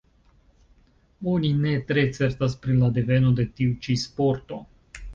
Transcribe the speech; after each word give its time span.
Oni 1.33 1.51
ne 1.67 1.75
tre 1.93 2.07
certas 2.17 2.57
pri 2.65 2.81
la 2.81 2.91
deveno 2.99 3.37
de 3.41 3.49
tiu 3.57 3.81
ĉi 3.85 4.01
sporto. 4.09 4.65